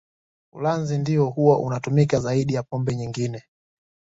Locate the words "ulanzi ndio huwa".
0.53-1.59